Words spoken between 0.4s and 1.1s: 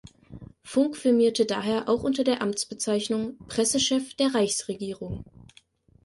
Funk